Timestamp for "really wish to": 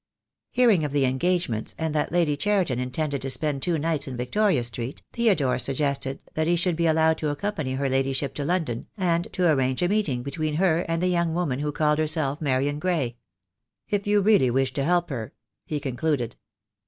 14.21-14.83